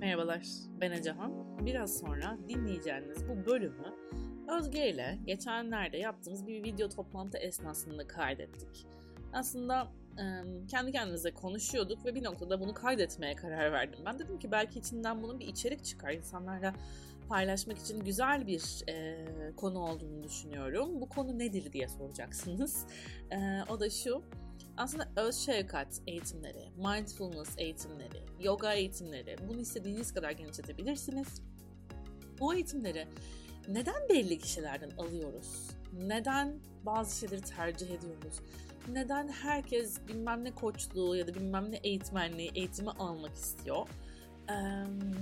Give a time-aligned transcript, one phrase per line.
[0.00, 0.42] Merhabalar,
[0.80, 1.32] ben Ecehan.
[1.66, 3.94] Biraz sonra dinleyeceğiniz bu bölümü
[4.58, 8.86] Özge ile geçenlerde yaptığımız bir video toplantı esnasında kaydettik.
[9.32, 9.88] Aslında
[10.68, 14.00] kendi kendimize konuşuyorduk ve bir noktada bunu kaydetmeye karar verdim.
[14.06, 16.12] Ben dedim ki belki içinden bunun bir içerik çıkar.
[16.12, 16.74] İnsanlarla
[17.28, 19.26] paylaşmak için güzel bir e,
[19.56, 21.00] konu olduğunu düşünüyorum.
[21.00, 22.86] Bu konu nedir diye soracaksınız.
[23.30, 23.36] E,
[23.68, 24.22] o da şu.
[24.80, 31.42] Aslında öz şefkat eğitimleri, mindfulness eğitimleri, yoga eğitimleri bunu istediğiniz kadar genişletebilirsiniz.
[32.40, 33.06] Bu eğitimleri
[33.68, 35.70] neden belli kişilerden alıyoruz?
[35.92, 38.40] Neden bazı şeyleri tercih ediyoruz?
[38.92, 43.86] Neden herkes bilmem ne koçluğu ya da bilmem ne eğitmenliği, eğitimi almak istiyor?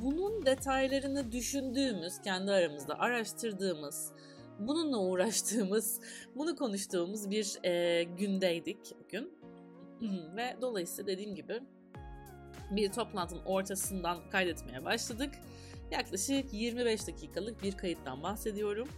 [0.02, 4.12] Bunun detaylarını düşündüğümüz, kendi aramızda araştırdığımız,
[4.59, 6.01] bununla uğraştığımız,
[6.34, 9.38] bunu konuştuğumuz bir e, gündeydik bugün.
[10.37, 11.61] Ve dolayısıyla dediğim gibi
[12.70, 15.35] bir toplantının ortasından kaydetmeye başladık.
[15.90, 18.88] Yaklaşık 25 dakikalık bir kayıttan bahsediyorum.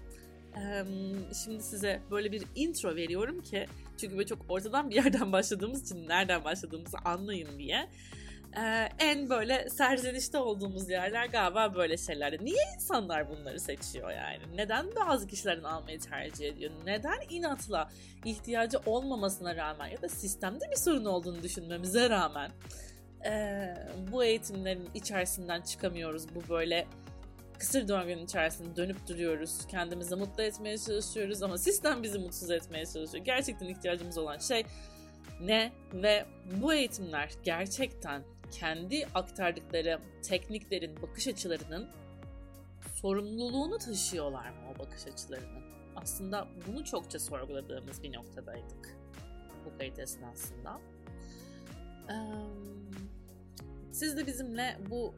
[1.44, 3.66] Şimdi size böyle bir intro veriyorum ki
[3.98, 7.88] çünkü böyle çok ortadan bir yerden başladığımız için nereden başladığımızı anlayın diye.
[8.98, 12.44] En böyle serzenişte olduğumuz yerler galiba böyle şeylerde.
[12.44, 14.56] Niye insanlar bunları seçiyor yani?
[14.56, 16.72] Neden bazı kişilerin almayı tercih ediyor?
[16.86, 17.90] Neden inatla
[18.24, 22.50] ihtiyacı olmamasına rağmen ya da sistemde bir sorun olduğunu düşünmemize rağmen
[24.12, 26.34] bu eğitimlerin içerisinden çıkamıyoruz.
[26.34, 26.86] Bu böyle
[27.58, 29.66] kısır döngünün içerisinde dönüp duruyoruz.
[29.66, 33.24] Kendimizi mutlu etmeye çalışıyoruz ama sistem bizi mutsuz etmeye çalışıyor.
[33.24, 34.64] Gerçekten ihtiyacımız olan şey
[35.40, 36.24] ne ve
[36.60, 41.88] bu eğitimler gerçekten kendi aktardıkları tekniklerin, bakış açılarının
[42.94, 45.62] sorumluluğunu taşıyorlar mı o bakış açılarının?
[45.96, 48.98] Aslında bunu çokça sorguladığımız bir noktadaydık
[49.64, 50.80] bu kayıt esnasında.
[53.92, 55.14] Siz de bizimle bu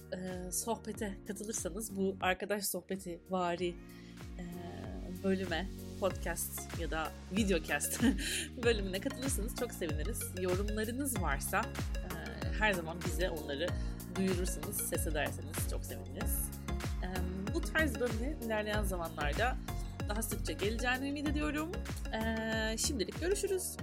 [0.52, 3.74] sohbete katılırsanız, bu arkadaş sohbeti vari
[5.24, 5.68] bölüme,
[6.01, 8.02] podcast ya da videocast
[8.64, 10.20] bölümüne katılırsanız çok seviniriz.
[10.40, 11.62] Yorumlarınız varsa
[12.58, 13.67] her zaman bize onları
[14.17, 16.51] duyurursanız, ses ederseniz çok seviniriz.
[17.55, 19.57] Bu tarz bölümlerin ilerleyen zamanlarda
[20.08, 21.73] daha sıkça geleceğini ümit ediyorum.
[22.12, 23.77] E, şimdilik görüşürüz.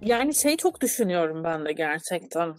[0.00, 2.54] Yani şey çok düşünüyorum ben de gerçekten.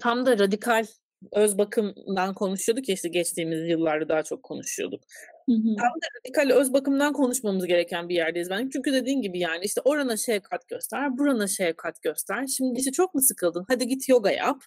[0.00, 0.86] Tam da radikal
[1.32, 5.00] öz bakımdan konuşuyorduk ya işte geçtiğimiz yıllarda daha çok konuşuyorduk.
[5.48, 5.76] Hı hı.
[5.76, 8.68] Tam da radikal öz bakımdan konuşmamız gereken bir yerdeyiz ben.
[8.72, 12.46] Çünkü dediğin gibi yani işte orana şefkat göster, burana şefkat göster.
[12.46, 13.64] Şimdi işte çok mu sıkıldın?
[13.68, 14.62] Hadi git yoga yap.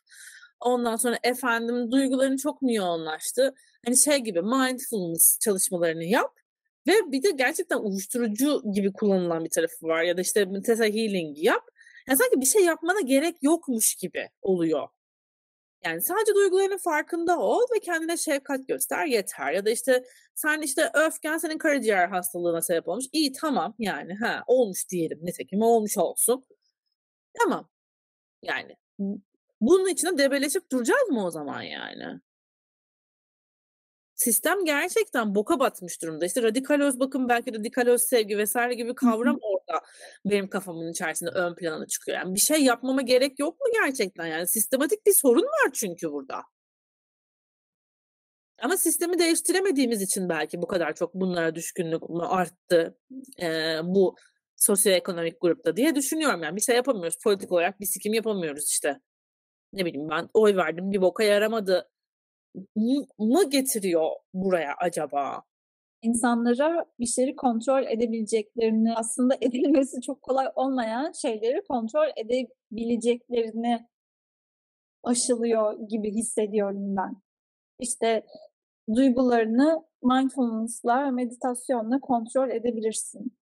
[0.59, 3.53] Ondan sonra efendim duyguların çok mu yoğunlaştı?
[3.85, 6.31] Hani şey gibi mindfulness çalışmalarını yap.
[6.87, 10.03] Ve bir de gerçekten uyuşturucu gibi kullanılan bir tarafı var.
[10.03, 11.63] Ya da işte Tessa Healing yap.
[12.07, 14.87] Yani sanki bir şey yapmana gerek yokmuş gibi oluyor.
[15.85, 19.51] Yani sadece duygularının farkında ol ve kendine şefkat göster yeter.
[19.51, 20.03] Ya da işte
[20.35, 23.05] sen işte öfken senin karaciğer hastalığına sebep olmuş.
[23.13, 25.19] İyi tamam yani ha olmuş diyelim.
[25.23, 26.45] Nitekim olmuş olsun.
[27.39, 27.69] Tamam.
[28.43, 28.75] Yani
[29.61, 32.21] bunun içine debeleşip duracağız mı o zaman yani?
[34.21, 36.25] sistem gerçekten boka batmış durumda.
[36.25, 39.39] İşte radikal öz bakım, belki radikal öz sevgi vesaire gibi kavram
[39.71, 39.85] orada
[40.25, 42.17] benim kafamın içerisinde ön plana çıkıyor.
[42.17, 44.25] Yani bir şey yapmama gerek yok mu gerçekten?
[44.25, 46.43] Yani sistematik bir sorun var çünkü burada.
[48.61, 52.97] Ama sistemi değiştiremediğimiz için belki bu kadar çok bunlara düşkünlük arttı
[53.41, 53.47] e,
[53.83, 54.15] bu
[54.55, 56.43] sosyoekonomik grupta diye düşünüyorum.
[56.43, 57.17] Yani bir şey yapamıyoruz.
[57.23, 58.99] Politik olarak bir sikim yapamıyoruz işte.
[59.73, 61.89] Ne bileyim ben oy verdim bir boka yaramadı
[63.19, 65.43] mı getiriyor buraya acaba?
[66.01, 73.87] İnsanlara bir şeyi kontrol edebileceklerini, aslında edilmesi çok kolay olmayan şeyleri kontrol edebileceklerini
[75.03, 77.15] aşılıyor gibi hissediyorum ben.
[77.79, 78.25] İşte
[78.95, 83.37] duygularını mindfulness'la, meditasyonla kontrol edebilirsin.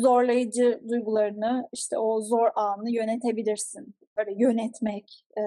[0.00, 3.94] Zorlayıcı duygularını, işte o zor anı yönetebilirsin.
[4.16, 5.42] Böyle yönetmek, e,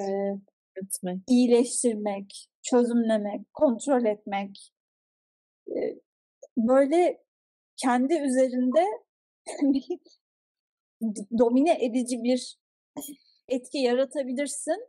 [0.76, 1.20] etmek.
[1.28, 4.72] iyileştirmek, çözümlemek, kontrol etmek,
[6.58, 7.24] böyle
[7.78, 8.86] kendi üzerinde
[11.38, 12.60] domine edici bir
[13.48, 14.88] etki yaratabilirsin.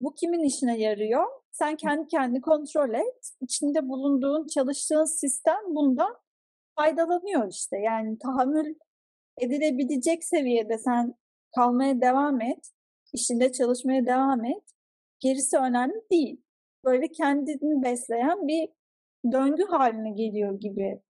[0.00, 1.26] Bu kimin işine yarıyor?
[1.52, 3.30] Sen kendi kendi kontrol et.
[3.40, 6.16] İçinde bulunduğun, çalıştığın sistem bundan
[6.76, 7.78] faydalanıyor işte.
[7.78, 8.74] Yani tahammül
[9.40, 11.14] edilebilecek seviyede sen
[11.54, 12.70] kalmaya devam et.
[13.12, 14.64] İşinde çalışmaya devam et.
[15.20, 16.42] Gerisi önemli değil
[16.84, 18.68] böyle kendini besleyen bir
[19.32, 21.00] döngü haline geliyor gibi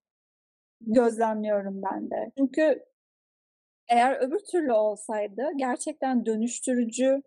[0.80, 2.32] gözlemliyorum ben de.
[2.38, 2.84] Çünkü
[3.88, 7.22] eğer öbür türlü olsaydı gerçekten dönüştürücü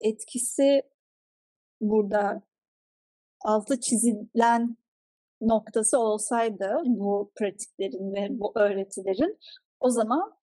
[0.00, 0.82] etkisi
[1.80, 2.42] burada
[3.40, 4.76] altı çizilen
[5.40, 9.38] noktası olsaydı bu pratiklerin ve bu öğretilerin
[9.80, 10.34] o zaman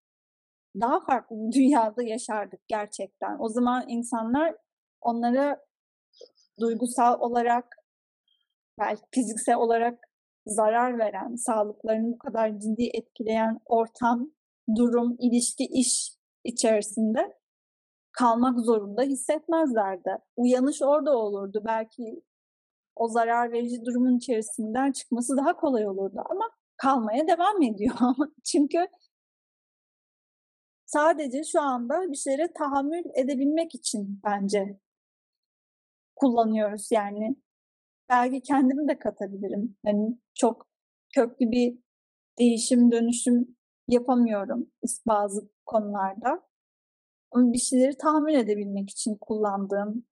[0.82, 3.40] daha farklı bir dünyada yaşardık gerçekten.
[3.40, 4.56] O zaman insanlar
[5.02, 5.66] onlara
[6.60, 7.79] duygusal olarak
[8.80, 10.00] belki fiziksel olarak
[10.46, 14.32] zarar veren, sağlıklarını bu kadar ciddi etkileyen ortam,
[14.76, 16.10] durum, ilişki, iş
[16.44, 17.40] içerisinde
[18.12, 20.18] kalmak zorunda hissetmezlerdi.
[20.38, 21.62] Uyanış orada olurdu.
[21.68, 22.24] Belki
[22.96, 27.96] o zarar verici durumun içerisinden çıkması daha kolay olurdu ama kalmaya devam ediyor.
[28.44, 28.88] Çünkü
[30.86, 34.80] sadece şu anda bir şeylere tahammül edebilmek için bence
[36.16, 37.36] kullanıyoruz yani.
[38.10, 39.78] Belki kendimi de katabilirim.
[39.86, 40.68] Hani çok
[41.16, 41.80] köklü bir
[42.40, 43.58] değişim, dönüşüm
[43.88, 44.72] yapamıyorum
[45.08, 46.50] bazı konularda.
[47.32, 50.06] Ama bir şeyleri tahmin edebilmek için kullandığım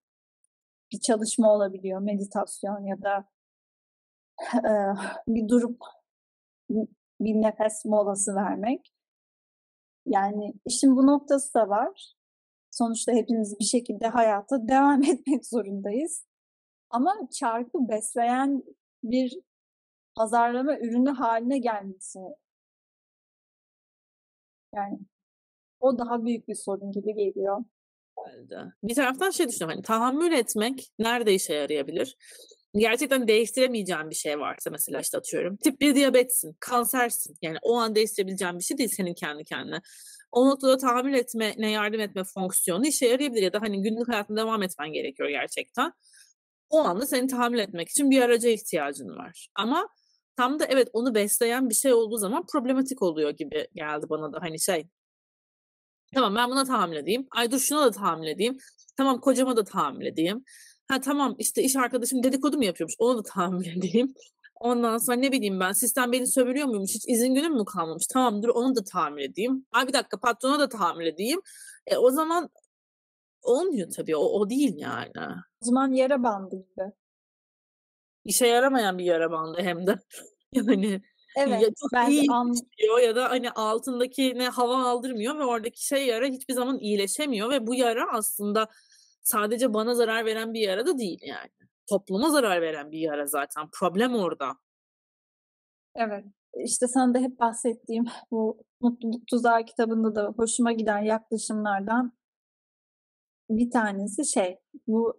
[0.92, 2.02] bir çalışma olabiliyor.
[2.02, 3.30] Meditasyon ya da
[4.54, 4.72] e,
[5.28, 5.82] bir durup
[7.20, 8.94] bir nefes molası vermek.
[10.06, 12.14] Yani işin bu noktası da var.
[12.72, 16.27] Sonuçta hepimiz bir şekilde hayata devam etmek zorundayız.
[16.90, 18.64] Ama çarkı besleyen
[19.04, 19.40] bir
[20.16, 22.20] pazarlama ürünü haline gelmesi
[24.76, 25.00] yani
[25.80, 27.58] o daha büyük bir sorun gibi geliyor.
[28.84, 32.18] Bir taraftan şey düşünüyorum hani tahammül etmek nerede işe yarayabilir?
[32.76, 37.36] Gerçekten değiştiremeyeceğin bir şey varsa mesela işte atıyorum tip 1 diyabetsin, kansersin.
[37.42, 39.82] Yani o an değiştirebileceğin bir şey değil senin kendi kendine.
[40.32, 44.38] O noktada tahammül etme, ne yardım etme fonksiyonu işe yarayabilir ya da hani günlük hayatına
[44.38, 45.92] devam etmen gerekiyor gerçekten.
[46.70, 49.50] O anda seni tahammül etmek için bir araca ihtiyacın var.
[49.56, 49.90] Ama
[50.36, 54.42] tam da evet onu besleyen bir şey olduğu zaman problematik oluyor gibi geldi bana da
[54.42, 54.88] hani şey
[56.14, 57.28] Tamam ben buna tahammül edeyim.
[57.32, 58.58] Ay dur şuna da tahammül edeyim.
[58.98, 60.44] Tamam kocama da tahammül edeyim.
[60.88, 64.14] Ha tamam işte iş arkadaşım dedikodu mu yapıyormuş ona da tahammül edeyim.
[64.60, 68.44] Ondan sonra ne bileyim ben sistem beni sömürüyor muymuş hiç izin günüm mü kalmamış tamam
[68.44, 69.66] dur onu da tahammül edeyim.
[69.72, 71.42] Ay bir dakika patrona da tahammül edeyim.
[71.88, 72.50] E, o zaman
[73.48, 75.12] olmuyor tabii o, o değil yani.
[75.62, 76.92] O zaman yara bandı gibi.
[78.26, 80.00] İşe yaramayan bir yara bandı hem de.
[80.52, 81.02] yani
[81.38, 82.54] Evet, ya çok ben iyi an...
[83.04, 87.68] ya da hani altındaki ne hava aldırmıyor ve oradaki şey yara hiçbir zaman iyileşemiyor ve
[87.68, 88.68] bu yara aslında
[89.24, 91.50] sadece bana zarar veren bir yara da değil yani.
[91.90, 93.70] Topluma zarar veren bir yara zaten.
[93.80, 94.58] Problem orada.
[95.96, 96.26] Evet.
[96.64, 102.14] İşte sana da hep bahsettiğim bu Mutluluk Tuzağı kitabında da hoşuma giden yaklaşımlardan
[103.50, 104.58] bir tanesi şey
[104.88, 105.18] bu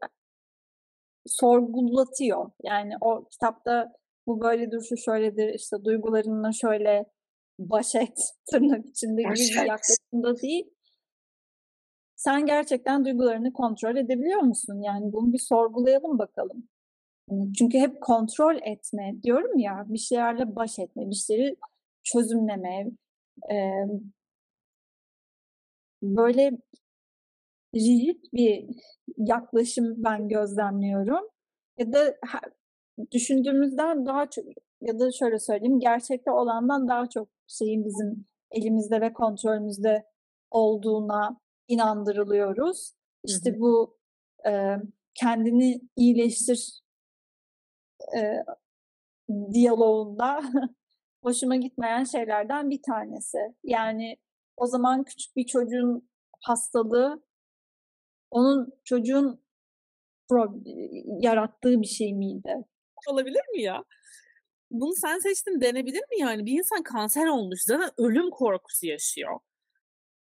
[1.26, 2.50] sorgulatıyor.
[2.62, 3.92] Yani o kitapta
[4.26, 7.04] bu böyledir, şu şöyledir, işte duygularınla şöyle
[7.58, 8.18] baş et
[8.50, 10.70] tırnak içinde gibi bir yaklaşımda değil.
[12.16, 14.82] Sen gerçekten duygularını kontrol edebiliyor musun?
[14.82, 16.68] Yani bunu bir sorgulayalım bakalım.
[17.30, 21.56] Hani çünkü hep kontrol etme diyorum ya, bir şeylerle baş etme, bir şeyleri
[22.04, 22.86] çözümleme,
[23.52, 23.56] e,
[26.02, 26.52] böyle
[27.74, 28.66] rigid bir
[29.16, 31.28] yaklaşım ben gözlemliyorum.
[31.78, 32.14] Ya da
[33.12, 34.44] düşündüğümüzden daha çok
[34.80, 40.04] ya da şöyle söyleyeyim gerçekte olandan daha çok şeyin bizim elimizde ve kontrolümüzde
[40.50, 42.92] olduğuna inandırılıyoruz.
[43.24, 43.60] İşte hı hı.
[43.60, 43.98] bu
[44.46, 44.76] e,
[45.14, 46.80] kendini iyileştir
[48.16, 48.44] e,
[49.52, 50.40] diyaloğunda
[51.22, 53.38] hoşuma gitmeyen şeylerden bir tanesi.
[53.64, 54.16] Yani
[54.56, 56.08] o zaman küçük bir çocuğun
[56.40, 57.22] hastalığı
[58.30, 59.40] onun çocuğun
[61.20, 62.64] yarattığı bir şey miydi?
[63.08, 63.84] olabilir mi ya?
[64.70, 66.46] Bunu sen seçtin denebilir mi yani?
[66.46, 69.38] Bir insan kanser olmuş zaten ölüm korkusu yaşıyor.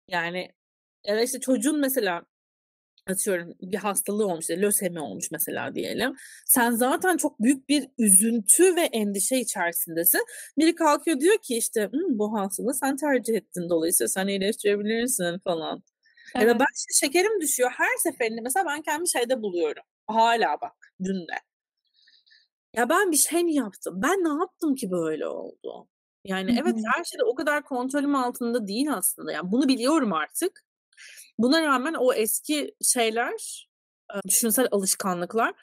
[0.08, 0.52] Yani
[1.06, 2.26] ya da işte çocuğun mesela
[3.08, 6.16] atıyorum bir hastalığı olmuş, lösemi olmuş mesela diyelim.
[6.46, 10.22] Sen zaten çok büyük bir üzüntü ve endişe içerisindesin.
[10.58, 15.84] Biri kalkıyor diyor ki işte bu hastalığı sen tercih ettin dolayısıyla sen iyileştirebilirsin falan.
[16.36, 16.48] Evet.
[16.48, 19.84] Ya da ben işte şekerim düşüyor her seferinde mesela ben kendimi şeyde buluyorum.
[20.08, 21.40] Hala bak dün de.
[22.74, 24.02] Ya ben bir şey mi yaptım?
[24.02, 25.88] Ben ne yaptım ki böyle oldu?
[26.26, 26.60] Yani Hı-hı.
[26.62, 29.32] evet her şey de o kadar kontrolüm altında değil aslında.
[29.32, 30.66] Yani bunu biliyorum artık.
[31.38, 33.68] Buna rağmen o eski şeyler,
[34.28, 35.54] düşünsel alışkanlıklar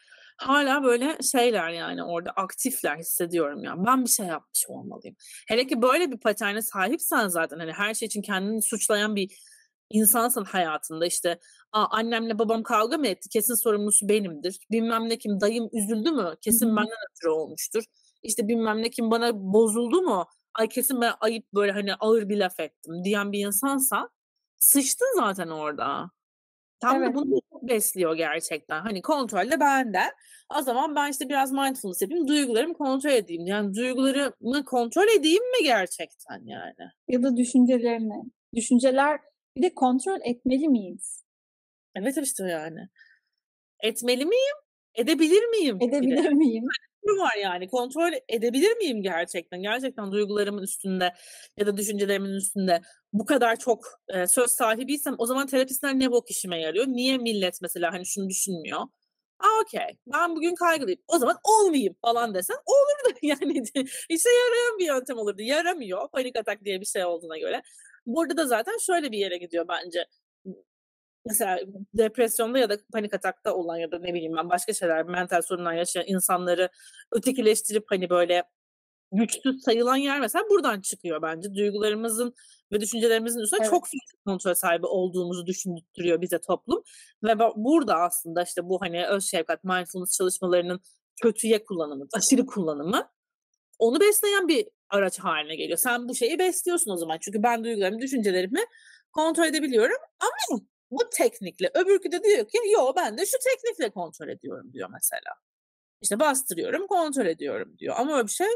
[0.43, 3.75] hala böyle şeyler yani orada aktifler hissediyorum ya.
[3.87, 5.17] Ben bir şey yapmış olmalıyım.
[5.49, 9.39] Hele ki böyle bir paterne sahipsen zaten hani her şey için kendini suçlayan bir
[9.93, 11.39] insansın hayatında işte
[11.73, 13.29] Aa, annemle babam kavga mı etti?
[13.29, 14.59] Kesin sorumlusu benimdir.
[14.71, 16.37] Bilmem ne kim dayım üzüldü mü?
[16.41, 16.77] Kesin Hı-hı.
[16.77, 17.85] benden ötürü olmuştur.
[18.23, 20.27] İşte bilmem ne kim bana bozuldu mu?
[20.55, 24.09] Ay kesin ben ayıp böyle hani ağır bir laf ettim diyen bir insansa
[24.59, 26.11] sıçtın zaten orada.
[26.81, 27.09] Tam evet.
[27.09, 28.81] da bunu besliyor gerçekten.
[28.81, 30.11] Hani kontrol de benden.
[30.59, 33.47] O zaman ben işte biraz mindfulness yapayım, duygularımı kontrol edeyim.
[33.47, 36.91] Yani duygularımı kontrol edeyim mi gerçekten yani?
[37.09, 38.23] Ya da düşüncelerini.
[38.55, 39.21] Düşünceler
[39.57, 41.25] bir de kontrol etmeli miyiz?
[41.95, 42.89] Evet işte yani.
[43.81, 44.57] Etmeli miyim?
[44.95, 45.79] Edebilir miyim?
[45.81, 46.65] Edebilir miyim?
[47.05, 47.69] var yani.
[47.69, 49.63] Kontrol edebilir miyim gerçekten?
[49.63, 51.13] Gerçekten duygularımın üstünde
[51.57, 52.81] ya da düşüncelerimin üstünde
[53.13, 56.87] bu kadar çok e, söz sahibiysem o zaman terapistler ne bok işime yarıyor?
[56.87, 58.81] Niye millet mesela hani şunu düşünmüyor?
[59.39, 61.01] Aa okey ben bugün kaygılıyım.
[61.09, 63.63] O zaman olmayayım falan desen olur da yani
[64.09, 65.43] işe yarayan bir yöntem olurdu.
[65.43, 67.63] Yaramıyor panik atak diye bir şey olduğuna göre.
[68.07, 70.07] Burada da zaten şöyle bir yere gidiyor bence
[71.27, 71.59] mesela
[71.95, 75.73] depresyonda ya da panik atakta olan ya da ne bileyim ben başka şeyler mental sorunlar
[75.73, 76.69] yaşayan insanları
[77.13, 78.45] ötekileştirip hani böyle
[79.13, 81.55] güçsüz sayılan yer mesela buradan çıkıyor bence.
[81.55, 82.35] Duygularımızın
[82.73, 83.71] ve düşüncelerimizin üstüne evet.
[83.71, 86.83] çok fazla kontrol sahibi olduğumuzu düşündürüyor bize toplum.
[87.25, 90.81] Ve burada aslında işte bu hani öz şefkat, mindfulness çalışmalarının
[91.23, 93.09] kötüye kullanımı, aşırı kullanımı
[93.79, 95.79] onu besleyen bir araç haline geliyor.
[95.79, 97.19] Sen bu şeyi besliyorsun o zaman.
[97.21, 98.61] Çünkü ben duygularımı, düşüncelerimi
[99.13, 101.71] kontrol edebiliyorum ama bu teknikle.
[101.75, 105.35] Öbürkü de diyor ki yo ben de şu teknikle kontrol ediyorum diyor mesela.
[106.03, 107.95] İşte bastırıyorum kontrol ediyorum diyor.
[107.99, 108.47] Ama öyle bir şey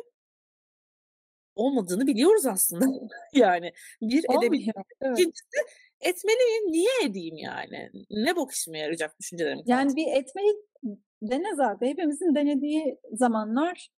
[1.55, 2.87] olmadığını biliyoruz aslında.
[3.33, 4.83] yani bir edebiliyorum.
[5.01, 5.19] Evet.
[5.19, 5.59] İkincisi
[6.01, 6.73] etmeliyim.
[6.73, 7.91] Niye edeyim yani?
[8.11, 9.63] Ne bok işime yarayacak düşüncelerim?
[9.67, 10.53] Yani bir etmeyi
[11.23, 11.87] dene zaten.
[11.87, 13.89] Hepimizin denediği zamanlar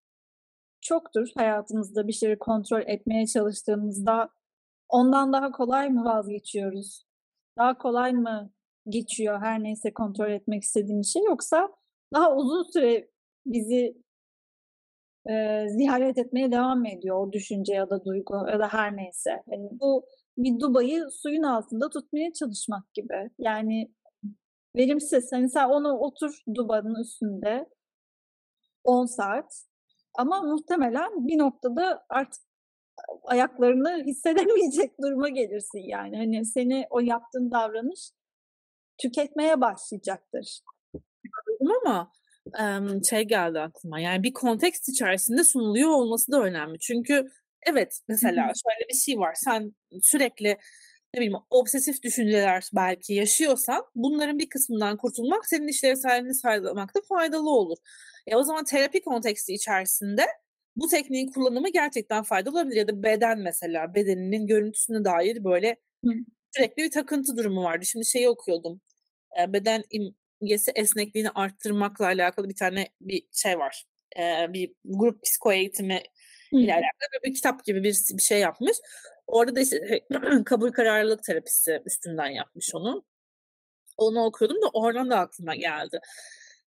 [0.88, 4.28] çoktur hayatımızda bir şeyi kontrol etmeye çalıştığımızda
[4.88, 7.09] ondan daha kolay mı vazgeçiyoruz?
[7.59, 8.50] daha kolay mı
[8.88, 11.68] geçiyor her neyse kontrol etmek istediğim şey yoksa
[12.14, 13.11] daha uzun süre
[13.47, 14.02] bizi
[15.30, 19.30] e, ziyaret etmeye devam ediyor o düşünce ya da duygu ya da her neyse.
[19.47, 20.07] Yani bu
[20.38, 23.30] bir dubayı suyun altında tutmaya çalışmak gibi.
[23.38, 23.92] Yani
[24.76, 25.33] verimsiz.
[25.33, 27.68] Hani sen onu otur dubanın üstünde
[28.85, 29.67] 10 saat
[30.18, 32.42] ama muhtemelen bir noktada artık
[33.25, 36.16] ayaklarını hissedemeyecek duruma gelirsin yani.
[36.16, 38.10] Hani seni o yaptığın davranış
[38.98, 40.60] tüketmeye başlayacaktır.
[41.82, 42.12] Ama
[43.10, 46.78] şey geldi aklıma yani bir kontekst içerisinde sunuluyor olması da önemli.
[46.78, 47.28] Çünkü
[47.66, 49.72] evet mesela şöyle bir şey var sen
[50.02, 50.58] sürekli
[51.14, 57.78] ne bileyim obsesif düşünceler belki yaşıyorsan bunların bir kısmından kurtulmak senin işlevselliğini sağlamakta faydalı olur.
[58.28, 60.26] E o zaman terapi konteksti içerisinde
[60.76, 62.76] bu tekniğin kullanımı gerçekten faydalı olabilir.
[62.76, 66.11] Ya da beden mesela bedeninin görüntüsüne dair böyle Hı.
[66.56, 67.85] sürekli bir takıntı durumu vardı.
[67.87, 68.80] Şimdi şeyi okuyordum.
[69.40, 73.85] E, beden imgesi esnekliğini arttırmakla alakalı bir tane bir şey var.
[74.18, 76.02] E, bir grup psiko eğitimi
[76.52, 78.76] ile alakalı bir kitap gibi bir, bir şey yapmış.
[79.26, 80.06] Orada da işte
[80.47, 83.04] kabul kararlılık terapisi üstünden yapmış onu.
[83.97, 86.00] Onu okuyordum da oradan da aklıma geldi.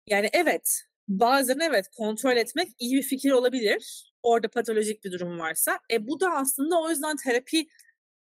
[0.07, 4.11] Yani evet bazen evet kontrol etmek iyi bir fikir olabilir.
[4.23, 5.79] Orada patolojik bir durum varsa.
[5.91, 7.67] E bu da aslında o yüzden terapi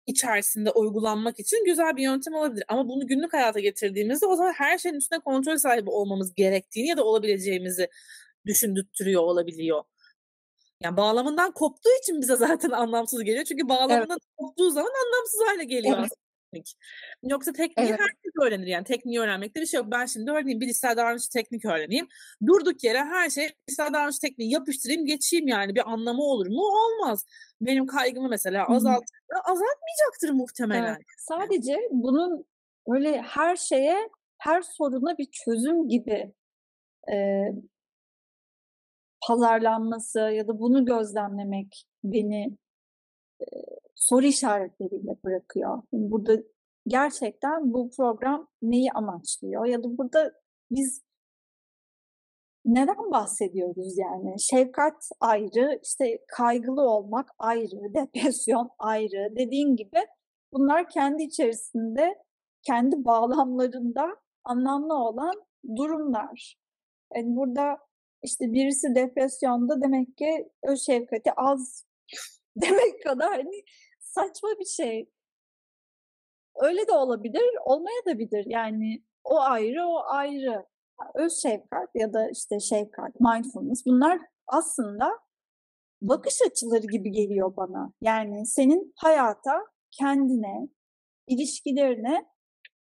[0.08, 2.64] içerisinde uygulanmak için güzel bir yöntem olabilir.
[2.68, 6.98] Ama bunu günlük hayata getirdiğimizde o zaman her şeyin üstüne kontrol sahibi olmamız gerektiğini ya
[6.98, 7.90] da olabileceğimizi
[8.46, 9.84] düşündürtüyor olabiliyor.
[10.84, 13.46] Yani bağlamından koptuğu için bize zaten anlamsız geliyor.
[13.46, 14.38] Çünkü bağlamından evet.
[14.38, 16.12] koptuğu zaman anlamsız hale geliyor evet
[16.54, 16.78] teknik.
[17.24, 18.00] Yoksa tekniği evet.
[18.00, 18.84] herkes öğrenir yani.
[18.84, 19.88] Tekniği öğrenmekte bir şey yok.
[19.92, 22.08] Ben şimdi öğreneyim bilişsel davranış teknik öğreneyim.
[22.48, 25.76] Durduk yere her şey bilişsel davranış tekniği yapıştırayım geçeyim yani.
[25.76, 26.62] Bir anlamı olur mu?
[26.62, 27.26] Olmaz.
[27.62, 30.96] Benim kaygımı mesela azaltır azaltmayacaktır muhtemelen.
[30.96, 31.06] Evet.
[31.18, 32.46] Sadece bunun
[32.88, 36.34] öyle her şeye her soruna bir çözüm gibi
[37.12, 37.46] e,
[39.28, 42.58] pazarlanması ya da bunu gözlemlemek beni
[43.42, 43.46] e,
[43.98, 45.82] soru işaretleriyle bırakıyor.
[45.92, 46.34] Burada
[46.88, 50.32] gerçekten bu program neyi amaçlıyor ya da burada
[50.72, 51.02] biz
[52.66, 54.36] neden bahsediyoruz yani?
[54.40, 59.36] Şefkat ayrı, işte kaygılı olmak ayrı, depresyon ayrı.
[59.36, 60.00] Dediğin gibi
[60.54, 62.16] bunlar kendi içerisinde,
[62.62, 65.34] kendi bağlamlarında anlamlı olan
[65.78, 66.58] durumlar.
[67.16, 67.78] Yani burada
[68.24, 71.86] işte birisi depresyonda demek ki o şefkati az
[72.56, 73.64] demek kadar hani
[74.18, 75.10] saçma bir şey.
[76.56, 78.46] Öyle de olabilir, olmaya da bilir.
[78.48, 80.66] Yani o ayrı, o ayrı.
[81.16, 85.20] Öz şefkat ya da işte şefkat, mindfulness bunlar aslında
[86.02, 87.94] bakış açıları gibi geliyor bana.
[88.02, 90.70] Yani senin hayata, kendine,
[91.28, 92.26] ilişkilerine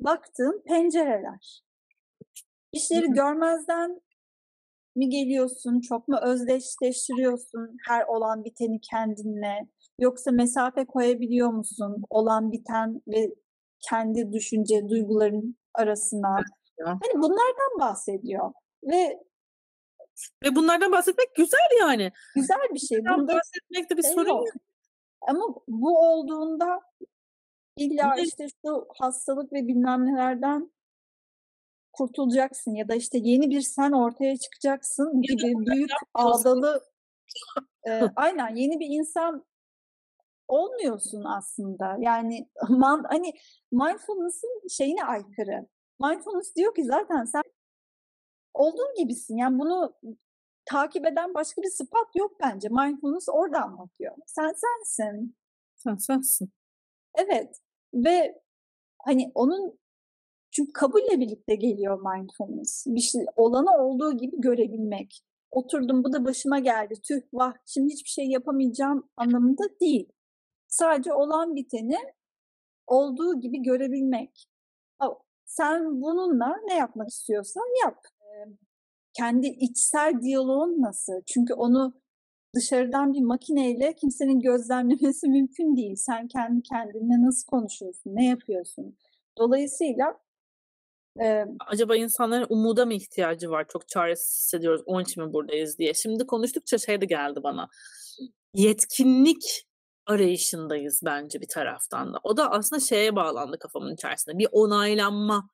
[0.01, 1.63] baktığın pencereler.
[2.73, 4.01] İşleri görmezden
[4.97, 5.81] mi geliyorsun?
[5.81, 9.69] Çok mu özdeşleştiriyorsun her olan biteni kendinle?
[10.01, 13.35] Yoksa mesafe koyabiliyor musun olan biten ve
[13.91, 16.37] kendi düşünce, duyguların arasına?
[16.85, 18.53] Hani bunlardan bahsediyor
[18.85, 19.27] ve
[20.45, 22.13] ve bunlardan bahsetmek güzel yani.
[22.35, 22.99] Güzel bir şey.
[22.99, 24.47] Bunda bahsetmekte bir şey sorun yok.
[25.29, 26.81] Ama bu olduğunda
[27.77, 28.23] illa ne?
[28.23, 30.71] işte şu hastalık ve bilmem nelerden
[31.97, 36.85] kurtulacaksın ya da işte yeni bir sen ortaya çıkacaksın gibi büyük ağdalı
[37.89, 39.45] e, aynen yeni bir insan
[40.49, 41.97] olmuyorsun aslında.
[42.01, 43.33] Yani man, hani
[43.73, 45.67] mindfulness'ın şeyine aykırı.
[46.01, 47.43] Mindfulness diyor ki zaten sen
[48.55, 49.37] olduğun gibisin.
[49.37, 49.95] Yani bunu
[50.65, 52.69] takip eden başka bir sıfat yok bence.
[52.69, 54.17] Mindfulness orada anlatıyor.
[54.27, 55.37] Sen sensin.
[55.77, 56.53] Sen sensin.
[57.15, 57.57] Evet.
[57.95, 58.43] Ve
[59.05, 59.79] hani onun
[60.57, 62.87] çünkü kabulle birlikte geliyor mindfulness.
[62.87, 65.25] Bir şey olanı olduğu gibi görebilmek.
[65.51, 66.95] Oturdum bu da başıma geldi.
[67.09, 70.13] Tüh vah şimdi hiçbir şey yapamayacağım anlamında değil.
[70.69, 71.99] Sadece olan biteni
[72.87, 74.49] olduğu gibi görebilmek.
[75.45, 77.99] Sen bununla ne yapmak istiyorsan yap.
[79.13, 81.23] Kendi içsel diyaloğun nasıl?
[81.27, 81.95] Çünkü onu
[82.55, 85.95] dışarıdan bir makineyle kimsenin gözlemlemesi mümkün değil.
[85.97, 88.97] Sen kendi kendine nasıl konuşuyorsun, ne yapıyorsun?
[89.39, 90.26] Dolayısıyla
[91.23, 93.67] e, acaba insanların umuda mı ihtiyacı var?
[93.69, 94.83] Çok çaresiz hissediyoruz.
[94.87, 95.95] Onun için mi buradayız diye.
[95.95, 97.69] Şimdi konuştukça şey de geldi bana.
[98.55, 99.67] Yetkinlik
[100.07, 102.19] arayışındayız bence bir taraftan da.
[102.23, 104.39] O da aslında şeye bağlandı kafamın içerisinde.
[104.39, 105.51] Bir onaylanma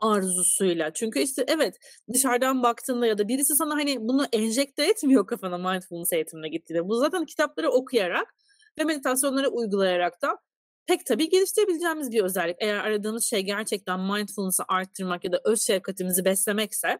[0.00, 0.92] arzusuyla.
[0.92, 1.78] Çünkü işte evet
[2.12, 6.88] dışarıdan baktığında ya da birisi sana hani bunu enjekte etmiyor kafana mindfulness eğitimine gittiğinde.
[6.88, 8.34] Bu zaten kitapları okuyarak
[8.78, 10.38] ve meditasyonları uygulayarak da
[10.86, 12.56] pek tabii geliştirebileceğimiz bir özellik.
[12.60, 16.98] Eğer aradığımız şey gerçekten mindfulness'ı arttırmak ya da öz şefkatimizi beslemekse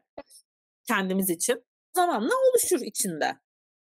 [0.89, 1.65] kendimiz için
[1.97, 3.39] zamanla oluşur içinde.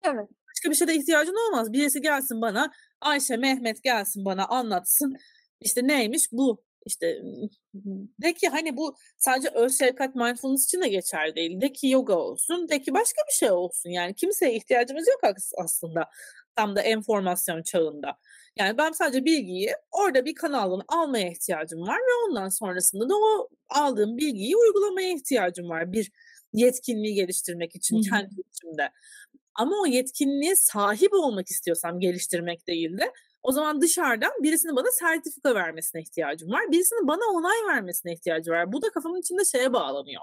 [0.03, 0.29] Evet.
[0.49, 1.73] Başka bir şeye ihtiyacın olmaz.
[1.73, 5.15] Birisi gelsin bana, Ayşe, Mehmet gelsin bana anlatsın.
[5.61, 6.63] İşte neymiş bu?
[6.85, 7.21] İşte
[8.21, 11.61] de ki hani bu sadece öz şefkat mindfulness için de geçerli değil.
[11.61, 13.89] De ki yoga olsun, de ki başka bir şey olsun.
[13.89, 15.19] Yani kimseye ihtiyacımız yok
[15.57, 16.09] aslında
[16.57, 18.17] tam da enformasyon çağında.
[18.59, 23.49] Yani ben sadece bilgiyi orada bir kanaldan almaya ihtiyacım var ve ondan sonrasında da o
[23.69, 25.91] aldığım bilgiyi uygulamaya ihtiyacım var.
[25.91, 26.11] Bir
[26.53, 28.09] yetkinliği geliştirmek için Hı-hı.
[28.09, 28.89] kendi içimde.
[29.55, 35.55] Ama o yetkinliğe sahip olmak istiyorsam geliştirmek değil de o zaman dışarıdan birisinin bana sertifika
[35.55, 36.71] vermesine ihtiyacım var.
[36.71, 38.71] Birisinin bana onay vermesine ihtiyacı var.
[38.73, 40.21] Bu da kafamın içinde şeye bağlanıyor.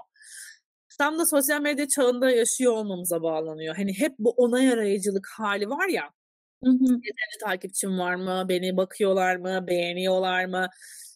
[0.97, 3.75] Tam da sosyal medya çağında yaşıyor olmamıza bağlanıyor.
[3.75, 6.09] Hani hep bu onay arayıcılık hali var ya.
[6.63, 6.83] Hı hı.
[6.83, 8.45] Yeterli takipçim var mı?
[8.49, 9.67] Beni bakıyorlar mı?
[9.67, 10.67] Beğeniyorlar mı?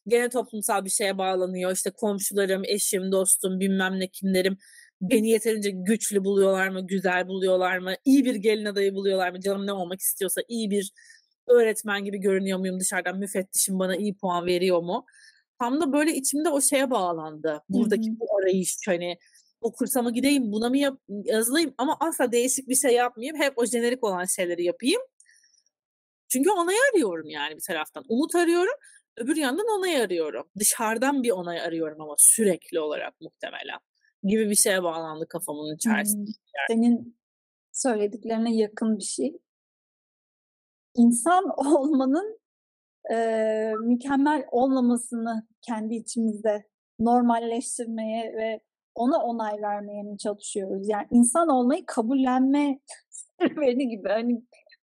[0.08, 1.72] Gene toplumsal bir şeye bağlanıyor.
[1.72, 4.58] İşte komşularım, eşim, dostum, bilmem ne kimlerim
[5.02, 6.88] beni yeterince güçlü buluyorlar mı?
[6.88, 7.94] Güzel buluyorlar mı?
[8.06, 9.42] İyi bir gelin adayı buluyorlar mı?
[9.42, 10.92] Canım ne olmak istiyorsa iyi bir
[11.48, 12.80] öğretmen gibi görünüyor muyum?
[12.80, 15.06] Dışarıdan müfettişim bana iyi puan veriyor mu?
[15.60, 17.62] Tam da böyle içimde o şeye bağlandı.
[17.70, 18.20] Buradaki hı hı.
[18.20, 19.18] bu arayış hani
[19.62, 23.38] o kursa mı gideyim buna mı yap, yazılayım ama asla değişik bir şey yapmayayım.
[23.42, 25.02] Hep o jenerik olan şeyleri yapayım.
[26.30, 28.04] Çünkü onay arıyorum yani bir taraftan.
[28.10, 28.76] Umut arıyorum.
[29.18, 30.50] Öbür yandan onay arıyorum.
[30.60, 33.80] Dışarıdan bir onay arıyorum ama sürekli olarak muhtemelen.
[34.24, 36.26] Gibi bir şeye bağlandı kafamın içerisinde.
[36.26, 36.34] Hmm.
[36.70, 37.20] Senin
[37.72, 39.38] söylediklerine yakın bir şey.
[40.96, 42.40] İnsan olmanın
[43.12, 43.16] e,
[43.84, 46.68] mükemmel olmamasını kendi içimizde
[47.00, 48.62] normalleştirmeye ve
[48.96, 50.90] ona onay vermeye mi çalışıyoruz?
[50.90, 54.10] Yani insan olmayı kabullenme serüveni gibi.
[54.10, 54.42] Hani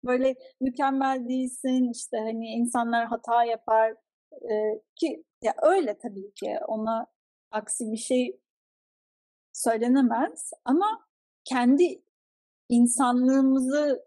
[0.07, 3.95] böyle mükemmel değilsin işte hani insanlar hata yapar
[4.33, 7.07] ee, ki ya öyle tabii ki ona
[7.51, 8.41] aksi bir şey
[9.53, 11.07] söylenemez ama
[11.45, 12.03] kendi
[12.69, 14.05] insanlığımızı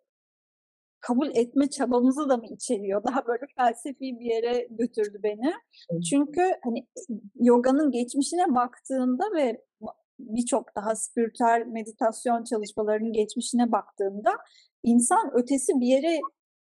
[1.00, 3.04] kabul etme çabamızı da mı içeriyor?
[3.04, 5.54] Daha böyle felsefi bir yere götürdü beni.
[6.10, 6.88] Çünkü hani
[7.36, 9.62] yoganın geçmişine baktığında ve
[10.20, 14.32] birçok daha spiritüel meditasyon çalışmalarının geçmişine baktığımda
[14.84, 16.20] insan ötesi bir yere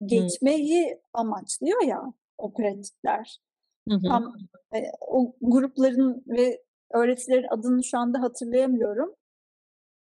[0.04, 1.00] geçmeyi hı.
[1.12, 2.02] amaçlıyor ya
[2.38, 3.40] o pratikler.
[3.88, 4.08] Hı hı.
[4.08, 4.34] Tam
[4.74, 6.62] e, o grupların ve
[6.94, 9.14] öğretilerin adını şu anda hatırlayamıyorum.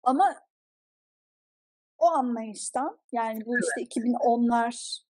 [0.02, 0.24] Ama
[1.98, 5.02] o anlayıştan yani bu işte 2010'lar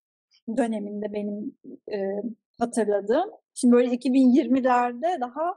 [0.56, 1.58] döneminde benim
[1.92, 2.22] e,
[2.58, 3.30] hatırladığım.
[3.54, 5.54] Şimdi böyle 2020'lerde daha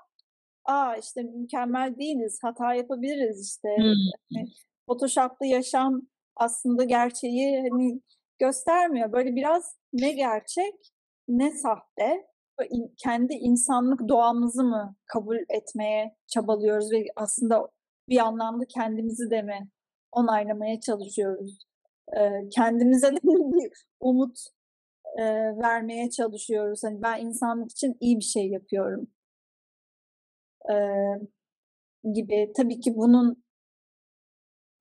[0.65, 3.69] aa işte mükemmel değiliz, hata yapabiliriz işte.
[3.78, 4.45] Hmm.
[4.88, 6.02] Photoshop'lı yaşam
[6.36, 8.02] aslında gerçeği hani
[8.39, 9.12] göstermiyor.
[9.12, 10.74] Böyle biraz ne gerçek
[11.28, 12.26] ne sahte.
[12.97, 17.67] Kendi insanlık doğamızı mı kabul etmeye çabalıyoruz ve aslında
[18.10, 19.69] bir anlamda kendimizi de mi
[20.12, 21.58] onaylamaya çalışıyoruz.
[22.52, 24.38] Kendimize de bir umut
[25.62, 26.84] vermeye çalışıyoruz.
[26.84, 29.08] Hani ben insanlık için iyi bir şey yapıyorum.
[30.69, 30.74] Ee,
[32.13, 32.54] gibi.
[32.58, 33.43] Tabii ki bunun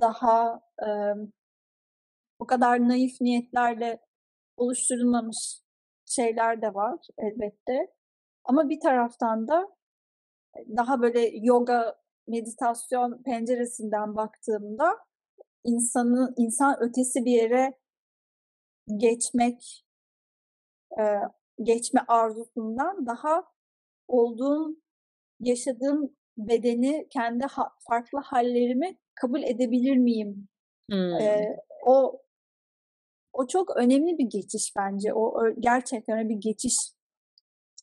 [0.00, 0.88] daha e,
[2.38, 4.00] o kadar naif niyetlerle
[4.56, 5.62] oluşturulmamış
[6.06, 7.92] şeyler de var elbette.
[8.44, 9.68] Ama bir taraftan da
[10.76, 11.96] daha böyle yoga,
[12.28, 14.98] meditasyon penceresinden baktığımda
[15.64, 17.78] insanı insan ötesi bir yere
[18.96, 19.84] geçmek
[21.00, 21.02] e,
[21.62, 23.44] geçme arzusundan daha
[24.08, 24.76] olduğum
[25.40, 30.48] yaşadığım bedeni kendi ha, farklı hallerimi kabul edebilir miyim?
[30.90, 31.14] Hmm.
[31.14, 32.22] E, o
[33.32, 35.14] o çok önemli bir geçiş bence.
[35.14, 36.76] O gerçekten bir geçiş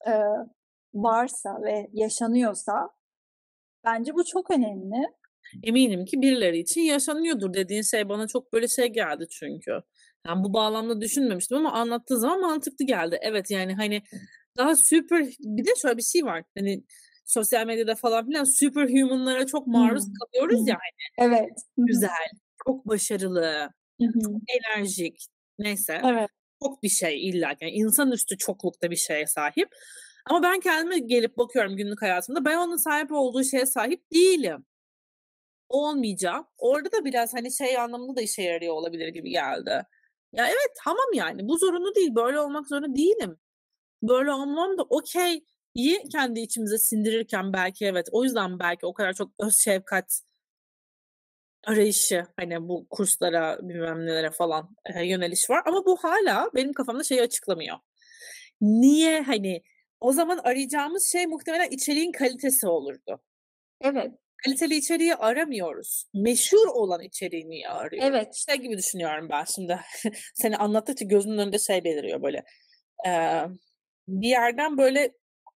[0.08, 0.14] e,
[0.94, 2.90] varsa ve yaşanıyorsa
[3.86, 5.08] bence bu çok önemli.
[5.64, 9.72] Eminim ki birileri için yaşanıyordur dediğin şey bana çok böyle şey geldi çünkü.
[10.28, 13.18] Yani bu bağlamda düşünmemiştim ama anlattığı zaman mantıklı geldi.
[13.22, 14.02] Evet yani hani
[14.58, 16.44] daha super bir de şöyle bir şey var.
[16.58, 16.84] Hani
[17.28, 20.14] sosyal medyada falan filan superhuman'lara çok maruz hmm.
[20.14, 20.80] kalıyoruz yani.
[21.18, 21.50] Evet.
[21.78, 22.30] Güzel,
[22.68, 23.70] çok başarılı,
[24.48, 25.28] enerjik,
[25.60, 26.02] neyse.
[26.06, 26.30] Evet.
[26.64, 29.70] Çok bir şey illa yani insanüstü çoklukta bir şeye sahip.
[30.26, 34.66] Ama ben kendime gelip bakıyorum günlük hayatımda ben onun sahip olduğu şeye sahip değilim.
[35.70, 36.48] Olmayacağım.
[36.58, 39.84] Orada da biraz hani şey anlamında da işe yarıyor olabilir gibi geldi.
[40.34, 42.16] Ya evet tamam yani bu zorunlu değil.
[42.16, 43.38] Böyle olmak zorunda değilim.
[44.04, 45.46] Böyle olmam da okey
[45.78, 50.22] iyi kendi içimize sindirirken belki evet o yüzden belki o kadar çok öz şefkat
[51.64, 57.04] arayışı hani bu kurslara bilmem nelere falan e, yöneliş var ama bu hala benim kafamda
[57.04, 57.78] şeyi açıklamıyor.
[58.62, 59.64] Niye hani
[60.00, 63.22] o zaman arayacağımız şey muhtemelen içeriğin kalitesi olurdu.
[63.82, 64.12] Evet.
[64.46, 66.06] Kaliteli içeriği aramıyoruz.
[66.14, 68.10] Meşhur olan içeriğini arıyoruz?
[68.10, 68.36] Evet.
[68.36, 69.80] Şey gibi düşünüyorum ben şimdi.
[70.36, 72.44] Seni anlattıkça gözümün önünde şey beliriyor böyle.
[73.08, 73.44] Ee,
[74.08, 75.12] bir yerden böyle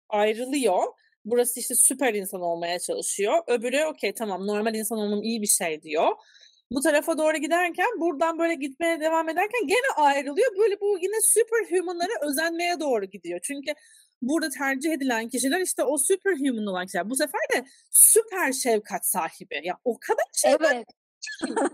[0.10, 0.84] ayrılıyor.
[1.26, 3.43] Burası işte süper insan olmaya çalışıyor.
[3.48, 6.08] Öbürü okey tamam normal insan olmam iyi bir şey diyor.
[6.72, 10.58] Bu tarafa doğru giderken buradan böyle gitmeye devam ederken gene ayrılıyor.
[10.58, 13.39] Böyle bu yine superhumanlara özenmeye doğru gidiyor.
[13.43, 13.74] Çünkü
[14.22, 17.10] burada tercih edilen kişiler işte o superhuman olan kişiler.
[17.10, 19.62] Bu sefer de süper şefkat sahibi.
[19.63, 20.88] Ya o kadar şefkat evet.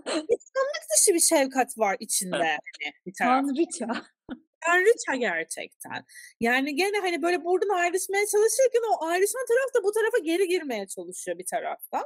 [0.07, 2.37] İnsanlık dışı bir şefkat var içinde.
[2.37, 2.59] Evet.
[2.85, 4.05] Yani bir Tanrıça.
[4.67, 6.05] Tanrıça gerçekten.
[6.39, 10.87] Yani gene hani böyle buradan ayrışmaya çalışırken o ayrışma taraf da bu tarafa geri girmeye
[10.87, 12.03] çalışıyor bir taraftan.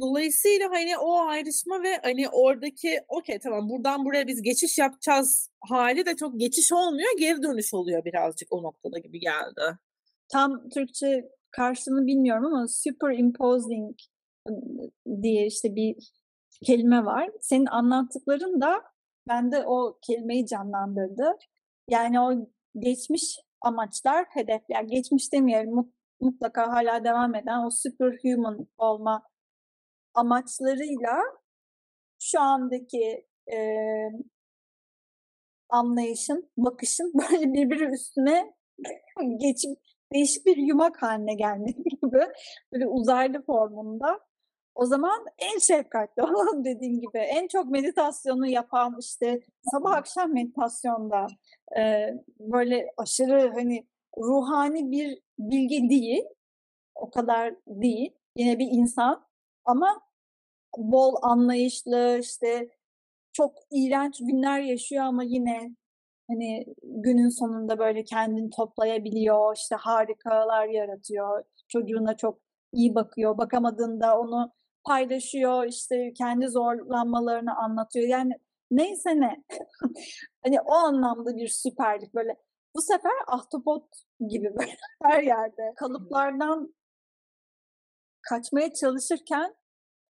[0.00, 6.06] Dolayısıyla hani o ayrışma ve hani oradaki okey tamam buradan buraya biz geçiş yapacağız hali
[6.06, 9.78] de çok geçiş olmuyor geri dönüş oluyor birazcık o noktada gibi geldi.
[10.28, 13.96] Tam Türkçe karşılığını bilmiyorum ama superimposing
[15.22, 15.96] diye işte bir
[16.66, 17.30] kelime var.
[17.40, 18.82] Senin anlattıkların da
[19.28, 21.38] bende o kelimeyi canlandırdı.
[21.88, 22.32] Yani o
[22.78, 29.22] geçmiş amaçlar, hedefler, geçmiş demeyelim mutlaka hala devam eden o superhuman olma
[30.14, 31.22] amaçlarıyla
[32.18, 33.58] şu andaki e,
[35.68, 38.54] anlayışın, bakışın böyle birbiri üstüne
[39.36, 39.78] geçip
[40.12, 42.20] değişik bir yumak haline gelmek gibi
[42.72, 44.20] böyle uzaylı formunda.
[44.74, 49.40] O zaman en şefkatli olan dediğin gibi en çok meditasyonu yapan işte
[49.72, 51.26] sabah akşam meditasyonda
[51.78, 52.08] e,
[52.40, 53.86] böyle aşırı hani
[54.18, 56.24] ruhani bir bilgi değil
[56.94, 58.10] o kadar değil.
[58.36, 59.26] Yine bir insan
[59.64, 60.00] ama
[60.78, 62.68] bol anlayışlı işte
[63.32, 65.70] çok iğrenç günler yaşıyor ama yine
[66.30, 72.38] hani günün sonunda böyle kendini toplayabiliyor, işte harikalar yaratıyor, çocuğuna çok
[72.72, 74.52] iyi bakıyor, bakamadığında onu
[74.84, 78.08] paylaşıyor, işte kendi zorlanmalarını anlatıyor.
[78.08, 78.32] Yani
[78.70, 79.44] neyse ne.
[80.44, 82.36] hani o anlamda bir süperlik böyle.
[82.76, 83.84] Bu sefer ahtapot
[84.28, 86.74] gibi böyle her yerde kalıplardan
[88.22, 89.54] kaçmaya çalışırken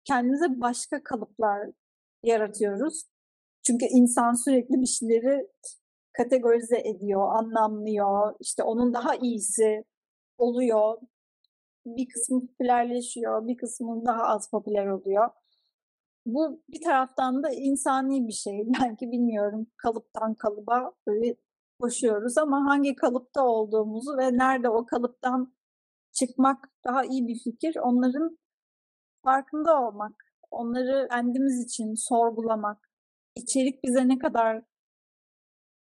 [0.04, 1.70] kendimize başka kalıplar
[2.22, 3.02] yaratıyoruz.
[3.66, 5.48] Çünkü insan sürekli bir şeyleri
[6.12, 8.34] kategorize ediyor, anlamlıyor.
[8.40, 9.84] İşte onun daha iyisi
[10.38, 10.98] oluyor.
[11.86, 15.30] Bir kısmı popülerleşiyor, bir kısmı daha az popüler oluyor.
[16.26, 18.62] Bu bir taraftan da insani bir şey.
[18.80, 21.36] Belki bilmiyorum kalıptan kalıba böyle
[21.80, 25.54] koşuyoruz ama hangi kalıpta olduğumuzu ve nerede o kalıptan
[26.12, 28.38] çıkmak daha iyi bir fikir onların
[29.24, 30.14] farkında olmak,
[30.50, 32.90] onları kendimiz için sorgulamak,
[33.36, 34.62] içerik bize ne kadar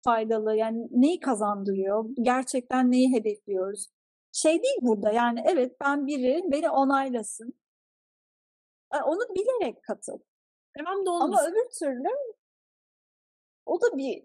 [0.04, 3.95] faydalı, yani neyi kazandırıyor, gerçekten neyi hedefliyoruz.
[4.36, 7.54] Şey değil burada yani evet ben biri beni onaylasın,
[9.06, 10.20] onu bilerek katıl.
[10.78, 12.10] Tamam da Ama öbür türlü
[13.66, 14.24] o da bir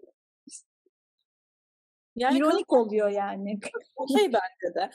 [2.15, 3.59] Yani İronik oluyor yani.
[3.95, 4.91] Okey bence de.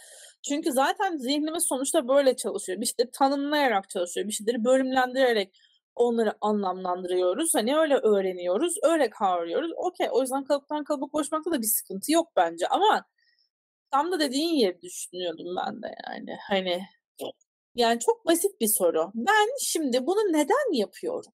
[0.48, 2.80] Çünkü zaten zihnimiz sonuçta böyle çalışıyor.
[2.80, 4.26] Bir şeyleri tanımlayarak çalışıyor.
[4.28, 5.56] Bir şeyleri bölümlendirerek
[5.94, 7.54] onları anlamlandırıyoruz.
[7.54, 9.72] Hani öyle öğreniyoruz, öyle kavruyoruz.
[9.76, 12.68] Okey o yüzden kalıptan kalıba koşmakta da bir sıkıntı yok bence.
[12.68, 13.04] Ama
[13.96, 16.36] tam da dediğin yeri düşünüyordum ben de yani.
[16.48, 16.82] Hani
[17.74, 19.10] yani çok basit bir soru.
[19.14, 21.32] Ben şimdi bunu neden yapıyorum?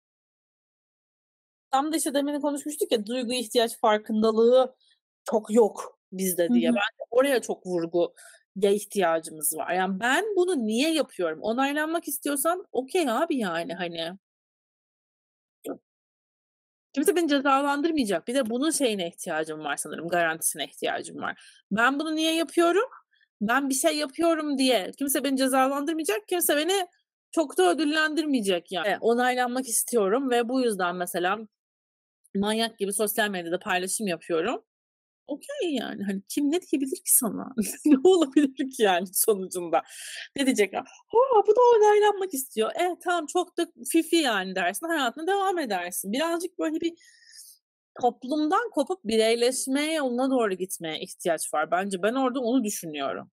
[1.70, 4.76] Tam da işte demin konuşmuştuk ya duygu ihtiyaç farkındalığı
[5.30, 6.70] çok yok bizde diye.
[6.74, 8.14] Ben oraya çok vurgu
[8.56, 9.72] ya ihtiyacımız var.
[9.74, 11.38] Yani ben bunu niye yapıyorum?
[11.42, 14.18] Onaylanmak istiyorsan okey abi yani hani.
[16.98, 18.28] Kimse beni cezalandırmayacak.
[18.28, 20.08] Bir de bunun şeyine ihtiyacım var sanırım.
[20.08, 21.62] Garantisine ihtiyacım var.
[21.70, 22.84] Ben bunu niye yapıyorum?
[23.40, 24.92] Ben bir şey yapıyorum diye.
[24.98, 26.28] Kimse beni cezalandırmayacak.
[26.28, 26.86] Kimse beni
[27.30, 28.96] çok da ödüllendirmeyecek yani.
[29.00, 31.38] Onaylanmak istiyorum ve bu yüzden mesela
[32.34, 34.64] manyak gibi sosyal medyada paylaşım yapıyorum.
[35.28, 37.54] Okey yani hani kim ne diyebilir ki sana?
[37.86, 39.82] ne olabilir ki yani sonucunda?
[40.36, 40.74] Ne diyecek?
[40.76, 40.84] Ha
[41.46, 42.70] bu da onaylanmak istiyor.
[42.70, 44.86] E tamam çok da fifi yani dersin.
[44.86, 46.12] Hayatına devam edersin.
[46.12, 46.92] Birazcık böyle bir
[48.02, 51.70] toplumdan kopup bireyleşmeye yoluna doğru gitmeye ihtiyaç var.
[51.70, 53.30] Bence ben orada onu düşünüyorum.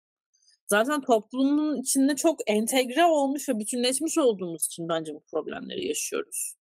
[0.67, 6.56] Zaten toplumun içinde çok entegre olmuş ve bütünleşmiş olduğumuz için bence bu problemleri yaşıyoruz.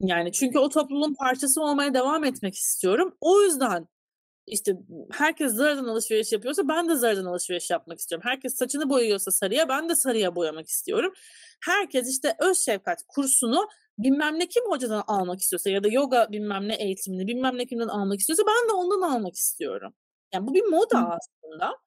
[0.00, 3.16] Yani çünkü o toplumun parçası olmaya devam etmek istiyorum.
[3.20, 3.86] O yüzden
[4.46, 4.76] işte
[5.12, 8.28] herkes Zara'dan alışveriş yapıyorsa ben de Zara'dan alışveriş yapmak istiyorum.
[8.30, 11.12] Herkes saçını boyuyorsa sarıya ben de sarıya boyamak istiyorum.
[11.64, 16.68] Herkes işte öz şefkat kursunu bilmem ne kim hocadan almak istiyorsa ya da yoga bilmem
[16.68, 19.94] ne eğitimini bilmem ne kimden almak istiyorsa ben de ondan almak istiyorum.
[20.34, 21.78] Yani bu bir moda aslında.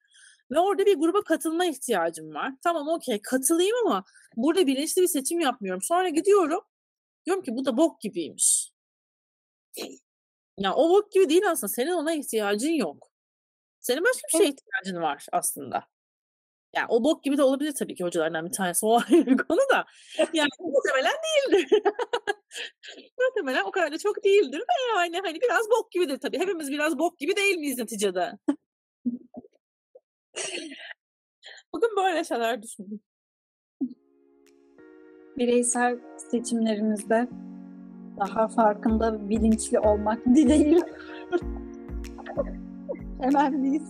[0.51, 2.53] Ve orada bir gruba katılma ihtiyacım var.
[2.63, 4.03] Tamam okey katılayım ama
[4.35, 5.81] burada bilinçli bir seçim yapmıyorum.
[5.81, 6.61] Sonra gidiyorum.
[7.25, 8.71] Diyorum ki bu da bok gibiymiş.
[10.57, 11.73] Ya o bok gibi değil aslında.
[11.73, 13.09] Senin ona ihtiyacın yok.
[13.79, 15.87] Senin başka bir şeye ihtiyacın var aslında.
[16.75, 18.85] Yani o bok gibi de olabilir tabii ki hocalardan bir tanesi.
[18.85, 19.85] O ayrı bir konu da.
[20.33, 21.81] Yani muhtemelen değildir.
[23.19, 26.39] muhtemelen o kadar da çok değildir de yani hani biraz bok gibidir tabii.
[26.39, 28.31] Hepimiz biraz bok gibi değil miyiz neticede?
[31.73, 33.01] Bugün böyle şeyler düşündüm.
[35.37, 35.99] Bireysel
[36.31, 37.27] seçimlerimizde
[38.19, 40.79] daha farkında, bilinçli olmak dileğiyle.
[43.21, 43.81] Hemen bir